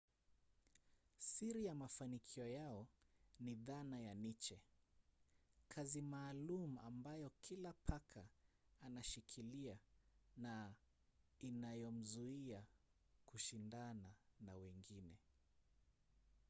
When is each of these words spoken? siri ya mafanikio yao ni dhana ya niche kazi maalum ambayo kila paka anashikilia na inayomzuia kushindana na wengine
siri 1.17 1.65
ya 1.65 1.75
mafanikio 1.75 2.47
yao 2.47 2.87
ni 3.39 3.55
dhana 3.55 3.99
ya 3.99 4.13
niche 4.13 4.61
kazi 5.67 6.01
maalum 6.01 6.77
ambayo 6.77 7.31
kila 7.41 7.73
paka 7.73 8.27
anashikilia 8.81 9.77
na 10.37 10.73
inayomzuia 11.41 12.63
kushindana 13.25 14.13
na 14.39 14.53
wengine 14.55 15.17